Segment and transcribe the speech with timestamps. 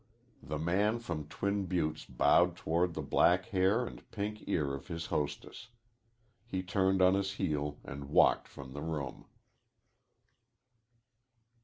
[0.41, 5.05] The man from Twin Buttes bowed toward the black hair and pink ear of his
[5.13, 5.67] hostess.
[6.47, 9.25] He turned on his heel and walked from the room.